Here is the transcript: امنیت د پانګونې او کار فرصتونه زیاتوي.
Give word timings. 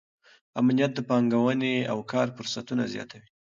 امنیت 0.59 0.91
د 0.95 0.99
پانګونې 1.09 1.75
او 1.91 1.97
کار 2.11 2.27
فرصتونه 2.37 2.83
زیاتوي. 2.93 3.27